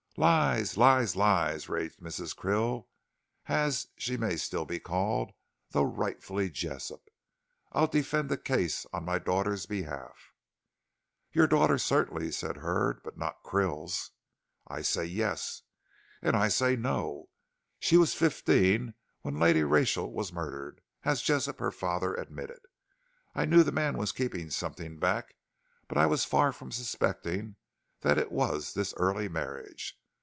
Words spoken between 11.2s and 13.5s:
"Your daughter, certainly," said Hurd, "but not